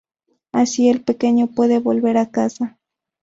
[0.51, 2.79] Así el pequeño puede volver a casa.